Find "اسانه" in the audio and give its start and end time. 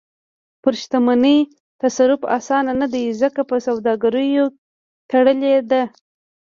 2.37-2.73